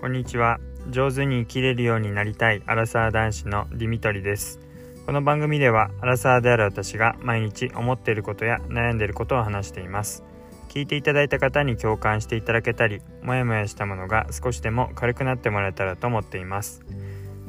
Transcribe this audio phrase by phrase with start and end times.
[0.00, 0.60] こんにちは。
[0.90, 4.60] 上手に生きれるようになりたいアラサー男子のディミトリです。
[5.06, 10.22] この番組ではアラサーである私が毎日思っていることや悩んでいることを話しています。
[10.68, 16.84] 聞いていただいた方に共感していただけたりモヤモヤしたものが少しでも軽くなってもらえたらと思っています。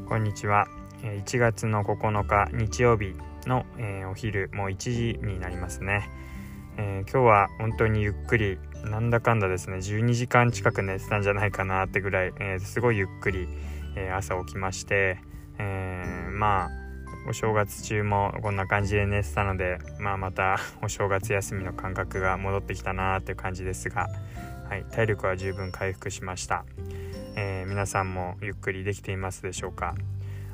[0.07, 0.65] こんにちは。
[1.03, 3.13] 1月の9日日曜日
[3.45, 6.09] の、えー、お昼もう1時になりますね、
[6.77, 13.47] えー、今日は本当にゆっくりなんだかんだですね12時間近く寝てたんじゃないかなってぐらい、えー、すごいゆっくり、
[13.95, 15.19] えー、朝起きまして、
[15.57, 16.69] えー、まあ
[17.27, 24.07] お正月中もこんな感じで寝てたので、まあ、また お正月休みの感覚が戻ってきたなっていう感じですが、
[24.69, 26.65] はい、体力は十分回復しました、
[27.35, 29.95] え皆さんもゆっくりできていますでしょうか？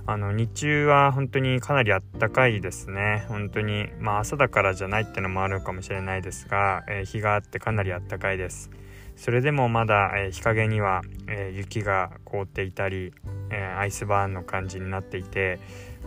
[0.07, 3.25] あの日中は本当にかなりあったかいですね。
[3.27, 8.69] 本当にまあ朝だからじゃないってのもあるかもしれないですが、えー、日があってかなりあったかいです。
[9.15, 13.13] それでもまだ、えー、日陰には、えー、雪が凍っていたり、
[13.49, 15.59] えアイスバーンの感じになっていて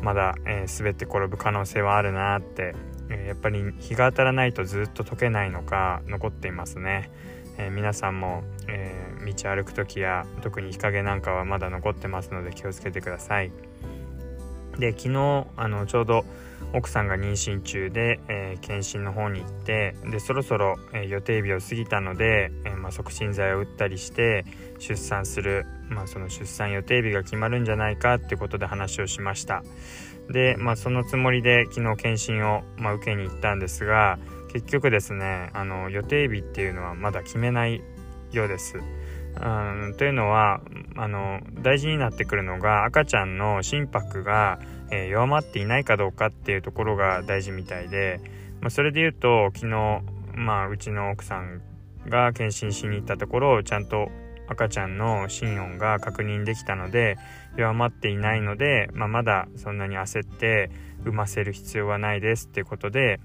[0.02, 2.74] まだ、え滑って転ぶ可能性はあるなって、
[3.10, 7.10] えやっぱり日が当たらないとずっと溶けないのか残っていますね、
[7.58, 8.92] え皆さんも、え
[9.24, 13.50] 道歩く時や特に日陰なんかはまだ残ってますので気をつけてください。
[14.78, 16.24] で昨日あのちょうど
[16.72, 24.44] 奥さんが妊娠中で、えー、検診の方に行ってでそろそろ、えー、予定日を過ぎたので、えー、まあ、促進剤を打ったりして
[24.78, 29.62] 出産する、まあ、その出産予定日が決まるんじゃないかってことで話をしました。
[30.30, 34.18] で、まあ、そのつもりで昨日検診を、ま受けに行ったんですが
[34.52, 37.82] 結局ですねあの予定日っていうのはまだ決めない
[38.32, 38.78] ようです。
[39.96, 40.60] というのは
[40.96, 44.58] あの大事になってくるのが赤ちゃんの心拍が、
[44.90, 48.20] えー、弱まっていないかどうかっていうところが大事みたいで、
[48.60, 50.00] まあ、それで言うと昨日、
[50.34, 51.62] まあ、うちの奥さん
[52.08, 54.08] が検診しに行ったところちゃんと
[54.48, 57.16] 赤ちゃんの心音が確認できたので
[57.56, 60.70] 弱まっていないので、まあ、まだそんなに焦って
[61.02, 63.20] 産ませる必要はないですっていうことで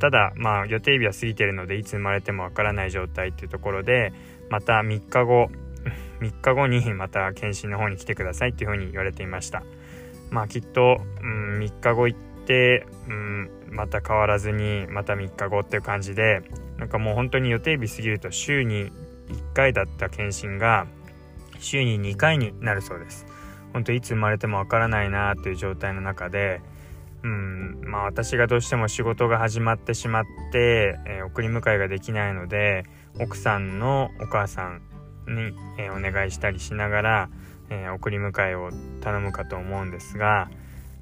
[0.00, 4.12] ただまあ予定日は過ぎてるのでいつ生まれてもわからない状態っていうところで
[4.48, 5.50] また3日後
[6.20, 9.62] 3日後にまた検診の方に来てくださいっていうふうに言われていました。
[10.30, 16.42] まあきっと、うん、3日後行って、うん、また変わらずにまた3日後っていう感じで
[16.76, 18.92] なんかもう本当に予定日過ぎると週に
[19.28, 20.86] 1回だった検診が
[21.58, 23.26] 週に2回になるそうです。
[23.72, 26.60] 本当いつ生まれてもわからないなっていう状態の中で
[27.22, 32.84] うんまあ私がどうしても仕事が始まってしまって、えー、送り迎えができないので
[33.20, 34.82] 奥さんのお母さん
[35.26, 37.30] に、え、お願いしたりしながら、
[37.70, 38.70] え、送り迎えを
[39.00, 40.48] 頼むかと思うんですが、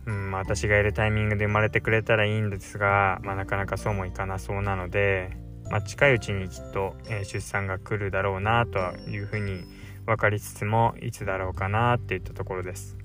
[0.06, 5.37] うん、私がいるタイミングで生まれてくれたらいいんですが、まあ、なかなかそうもいかなそうなので、
[5.71, 8.78] まあ、近いうちにきっと、え出産が来るだろうなと
[9.10, 9.65] いうふうに
[10.06, 12.97] 分かりつつもいつだろうかなっていったところです。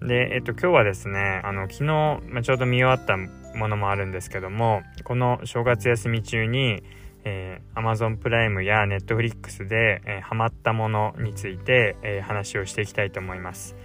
[0.00, 6.82] で、えっと、今日はですねあの昨日、まあ、ちょうど見終わったものもあるんですけどもこの正月休み中に、
[7.24, 13.76] えー、Amazon プライムや Netflix で、えー、ハマったものについて、えー、話をしていきたいと思います。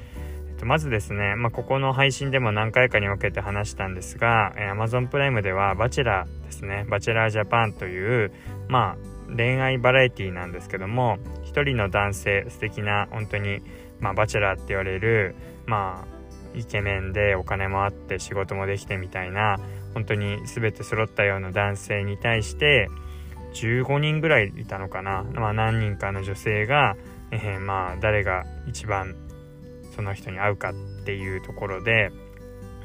[0.50, 8.32] えっと、まずですね、まあ、ここの配信でも何回かに分けて話したんですが、えー、Amazon プライムではバチェラーですね、バチェラージャパンという、
[8.68, 13.62] まあ、恋愛バラエティーなんですけども、一人の男性、素敵な、本当に、
[14.00, 15.36] まあ、バチェラーって言われる、
[15.66, 16.20] まあ、
[16.56, 19.58] イケメンでお金もあって仕事もできてみたいな
[19.94, 22.90] 本当に全て揃ったような男性に対して
[23.54, 26.96] 15人ぐらいいたのかな、まあ、何人かの女性が、
[27.32, 29.16] えー、まあ誰が一番
[29.96, 30.74] その人に会うかっ
[31.06, 32.12] ていうところで、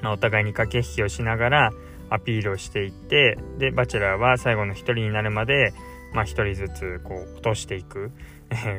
[0.03, 1.71] まあ、お互いに駆け引きをしながら
[2.11, 5.73] アピールをしていってでバチェラーは最後の1人になるまで、
[6.13, 8.11] まあ、1人ずつこう落としていく。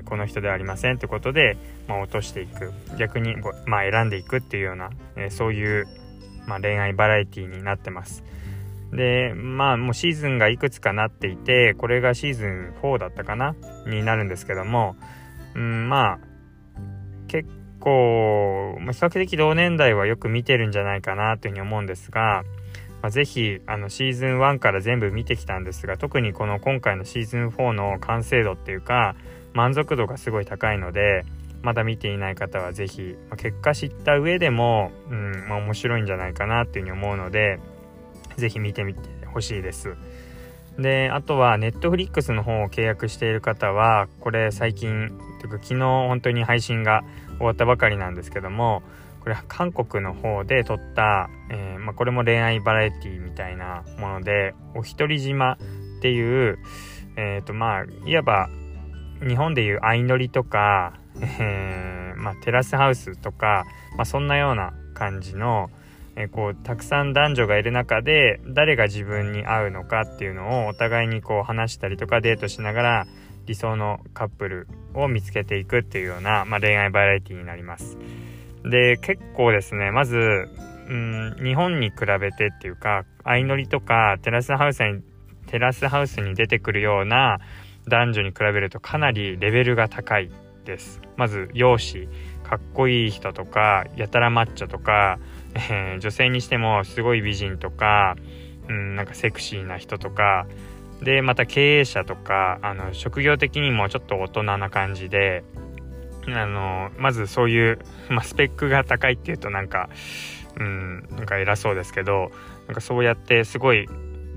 [0.05, 1.57] この人ではありませんってことで、
[1.87, 2.71] まあ、落としていく。
[2.97, 3.35] 逆に、
[3.65, 5.87] まあ、選んでいくっていうような、えそういう、
[6.47, 8.23] まあ、恋愛バラエティーになってます。
[8.95, 13.55] でまあもうシーズンがいくつかなっていてこれがシーズン4だったかな
[13.87, 14.95] になるんですけども、
[15.55, 16.19] うん、まあ
[17.27, 17.49] 結
[17.79, 22.43] 構、ま、比較的同年代はよく見てるんじゃないかなというふうに思うんですが、
[23.01, 29.15] まあ、ぜひあのシーズン1から全部見てきたんですが特にこの今回のシーズン4の完成度っていうか
[29.53, 31.25] 満足度がすごい高いので
[31.61, 37.59] まだ見ていない方は是非、まあ、結果知った上でも、うんまあ、面白いんじゃないかなっていうふうに思うので
[38.37, 39.95] 是非見てみてほしいです。
[40.77, 47.03] であとは Netflix の方を契約している方はこれ最近というか昨日本当に配信が
[47.37, 48.83] 終わったばかりなんですけども
[49.21, 55.53] これ韓国の方で撮った、えー、まあ、これも恋愛バラエティみたいなもので「おひとり島」
[55.97, 56.59] っていう、
[57.15, 58.49] えーとまあ、いわば
[59.27, 63.65] 日本でいう相乗りとか、えー、まあ、テラスハウスとか、
[63.95, 65.69] まあ、そんなような感じの、
[66.17, 73.07] え、こうたくさん男女がいる中で誰が自分に合うのかっていうのをお互いにこう話したりとかデートしながら
[73.45, 77.97] 理想のカップルを見つけていくっていうような、まあ、恋愛バラエティになります。
[78.63, 85.01] で結構ですねまずうん日本に比べてっていうか相乗りとかテラスハウスに
[85.47, 87.39] テラスハウスに出てくるような
[87.87, 90.31] 男女に比べるとかなりレベルが高い
[90.63, 92.09] ですまず容姿
[92.45, 95.17] かっこいい人とかやたらマッチョとか、
[95.55, 98.15] えー、女性にしてもすごい美人とか、
[98.67, 100.47] うん、なんかセクシーな人とか
[101.01, 105.43] でまた経営者とかあの職業的にもちょっと大人な感じで
[106.27, 107.79] あのまずそういう、
[108.09, 109.89] まあ、スペックが高いっていうとなんか
[110.57, 112.31] うんなんか偉そうですけど
[112.67, 113.87] なんかそうやってすごい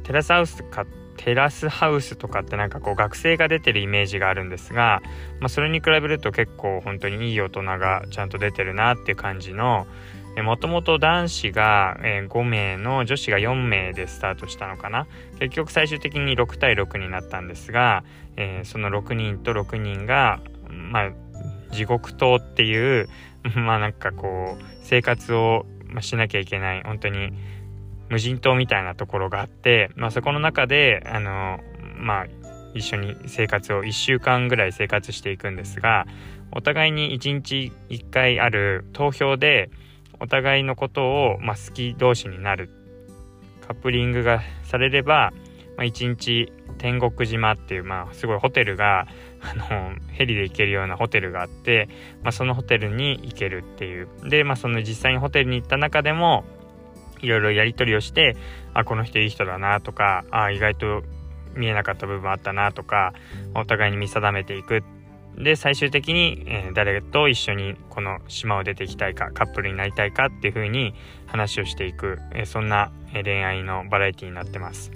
[0.03, 0.87] テラスハウスか
[1.17, 5.03] テラスハウスとかってなんかこう学生が出てるイメージがあるんですが、
[5.41, 9.87] まあ、それに比べると結構本当にいい大人がちゃんと出てるなっていう感じの
[10.43, 15.07] もともと男子が5名の女子が4名でスタートしたのかな。
[15.39, 18.05] 結局最終的に6対6になったんですが、
[18.37, 21.13] えー、その6人と6人がまあ
[21.73, 23.09] 地獄島っていう
[23.57, 25.67] まあなんかこう生活を
[26.01, 27.33] しなきゃいけない本当に
[28.09, 31.61] 無人島みたいなところがあって、まあ、そこの中であの
[31.97, 32.27] まあ
[32.75, 36.07] 一緒に生活を1週間ぐらい生活していくんですが
[36.53, 39.71] お互いに1日1回ある投票で
[40.21, 42.71] お互いのことを、まあ、好き同士になる。
[43.67, 45.33] カップリングがされれば、
[45.77, 49.07] まあ、1日天国島っていう、まあ、すごいホテルが
[49.41, 51.89] あのヘリで行けるようなホテルがあって、
[52.23, 54.09] まあ、そのホテルに行けるっていう。
[54.25, 56.45] で、まあ、その実際にホテルに行った中でも
[57.21, 58.37] いろいろやり取りをして
[58.75, 61.03] あこの人いい人だなとかあ意外と
[61.55, 63.13] 見えなかった部分あったなとか
[63.55, 64.83] お互いに見定めていくっ
[65.39, 70.95] で最終的に、え、誰と一緒にこの島を出ていきたいかカップルになりたいかっていう風に
[71.27, 74.91] 話をしていく、え、そんな恋愛のバラエティになってます。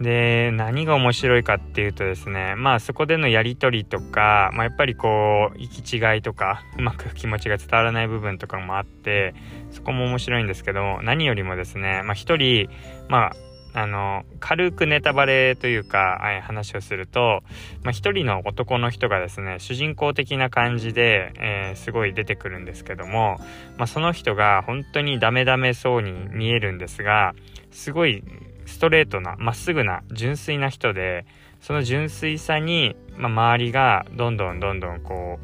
[0.00, 9.34] で何が面白いかっていうとですねまあそこでのやり取りとか、まあ、やっぱりこう行き違いとかうまく気持ちが伝わらない部分とかもあって
[9.72, 12.68] そこも面白いんですけど何よりもですねまあ一人
[13.08, 13.47] まあ
[13.78, 17.44] あの軽くネタバレというか、はい、話をすると、
[17.84, 23.38] まあ、一人の男の人がですね主人公的な感じで、えー、すごい出てくるんですけども、
[23.76, 27.36] まあ、その人が本当にダメダメそうに見えるんですが
[27.70, 28.24] すごい
[28.66, 31.24] ストレートなまっすぐな純粋な人で
[31.60, 35.38] その純粋さに、まあ、周りがどんどんどんどんこ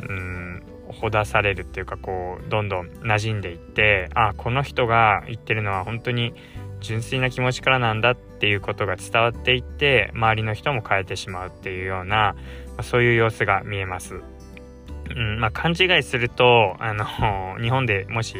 [0.00, 6.34] ううんほだされるっていうかこうどんどん馴染んでいってあこの人が言ってるのは本当に
[6.82, 12.34] 純粋な気持ちからなんだっていうことが伝わっていって周りの人も変えてしまうっていうような、ま
[12.78, 14.20] あ、そういう様子が見えます。
[15.14, 17.04] うんまあ、勘違いするとあの
[17.60, 18.36] 日本でもし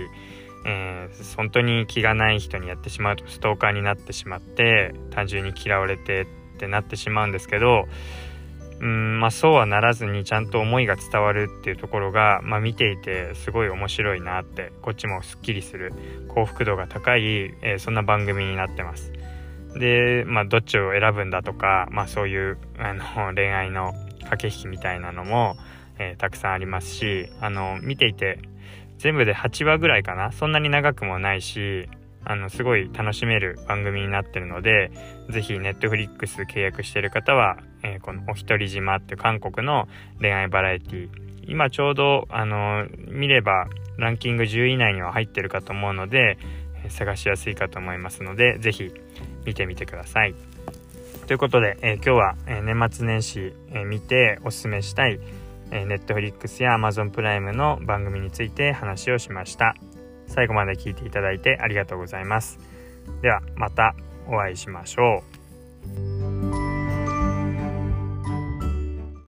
[0.65, 6.27] えー、本当に気がない人にやってしまうとストーカーになってしまって単純に嫌われてっ
[6.59, 7.89] てなってしまうんですけど
[8.83, 15.93] うんまあそうはならずにちゃんと思いが伝わるっていうところが、まあ、見ていてすごい面白いなってこっちもすっきりする
[16.27, 17.23] 幸福度が高い、
[17.63, 19.13] えー、そんな番組になってます。
[19.79, 25.57] でまあどっちを選ぶんだとか、まあ、そういうあの 恋愛の駆け引きみたいなのも、
[25.99, 28.41] えー、たくさんありますしあの見ていて
[28.99, 30.33] 全部で8話ぐらいかな？
[30.33, 31.89] そんなに長くもないし
[32.25, 34.91] あのすごい楽しめる番組になってるので
[35.31, 39.89] 是非 Netflix 契約してる方は、えー、この「おひとり島」って韓国の
[40.21, 41.09] 恋愛バラエティ
[41.47, 43.67] 今ちょうどあの見れば
[43.99, 46.39] ランキング10位以内には入ってるかと思うので
[46.89, 48.93] 探しやすいかと思いますので是非
[49.45, 50.35] 見てみてください。
[51.27, 55.21] ということで、えー、今日は、えー、年末年始、え、見ておすすめしたい
[55.73, 59.75] えー、Netflix や Amazon プライムの番組について話をしました
[60.33, 62.59] 最後まで聞いていただいてありがとうございます。
[63.21, 63.95] ではまた
[64.27, 65.23] お会いしましょ
[66.19, 66.22] う。